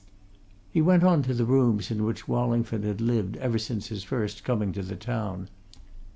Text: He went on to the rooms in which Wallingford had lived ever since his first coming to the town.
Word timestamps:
He 0.71 0.81
went 0.81 1.03
on 1.03 1.21
to 1.21 1.33
the 1.35 1.45
rooms 1.45 1.91
in 1.91 2.03
which 2.03 2.27
Wallingford 2.27 2.83
had 2.83 3.01
lived 3.01 3.37
ever 3.37 3.59
since 3.59 3.89
his 3.89 4.01
first 4.03 4.43
coming 4.43 4.71
to 4.71 4.81
the 4.81 4.95
town. 4.95 5.47